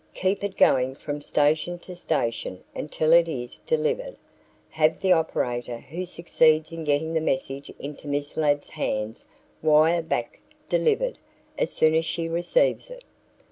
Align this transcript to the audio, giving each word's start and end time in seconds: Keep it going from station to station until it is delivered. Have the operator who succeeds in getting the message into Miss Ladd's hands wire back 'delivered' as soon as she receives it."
Keep 0.15 0.43
it 0.43 0.57
going 0.57 0.95
from 0.95 1.21
station 1.21 1.77
to 1.77 1.95
station 1.95 2.63
until 2.73 3.13
it 3.13 3.27
is 3.29 3.59
delivered. 3.59 4.17
Have 4.71 4.99
the 4.99 5.11
operator 5.13 5.77
who 5.77 6.05
succeeds 6.05 6.71
in 6.71 6.83
getting 6.83 7.13
the 7.13 7.21
message 7.21 7.69
into 7.77 8.07
Miss 8.07 8.35
Ladd's 8.35 8.71
hands 8.71 9.27
wire 9.61 10.01
back 10.01 10.39
'delivered' 10.67 11.19
as 11.55 11.69
soon 11.69 11.93
as 11.93 12.05
she 12.05 12.27
receives 12.27 12.89
it." 12.89 13.03